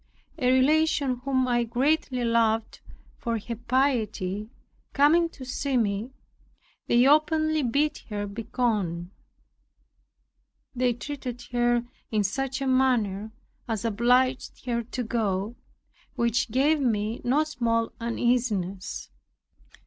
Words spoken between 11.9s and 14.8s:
in such a manner as obliged